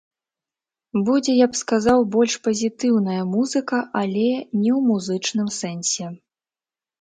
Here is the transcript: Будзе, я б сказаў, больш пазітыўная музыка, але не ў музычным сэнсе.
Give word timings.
Будзе, 1.09 1.33
я 1.39 1.47
б 1.51 1.59
сказаў, 1.59 1.99
больш 2.15 2.33
пазітыўная 2.47 3.19
музыка, 3.35 3.83
але 4.01 4.25
не 4.61 4.71
ў 4.77 4.81
музычным 4.89 5.47
сэнсе. 5.59 6.05